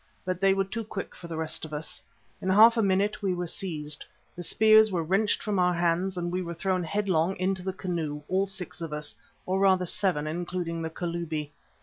But 0.25 0.41
they 0.41 0.55
were 0.55 0.63
too 0.63 0.83
quick 0.83 1.13
for 1.13 1.27
the 1.27 1.37
rest 1.37 1.63
of 1.63 1.75
us. 1.75 2.01
In 2.41 2.49
half 2.49 2.75
a 2.75 2.81
minute 2.81 3.21
we 3.21 3.35
were 3.35 3.45
seized, 3.45 4.03
the 4.35 4.41
spears 4.41 4.91
were 4.91 5.03
wrenched 5.03 5.43
from 5.43 5.59
our 5.59 5.75
hands 5.75 6.17
and 6.17 6.31
we 6.31 6.41
were 6.41 6.55
thrown 6.55 6.83
headlong 6.83 7.37
into 7.37 7.61
the 7.61 7.71
canoe, 7.71 8.23
all 8.27 8.47
six 8.47 8.81
of 8.81 8.93
us, 8.93 9.13
or 9.45 9.59
rather 9.59 9.85
seven 9.85 10.25
including 10.25 10.81
the 10.81 10.89
Kalubi. 10.89 11.51